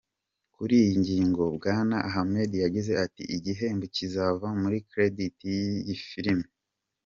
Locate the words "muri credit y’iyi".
4.61-5.95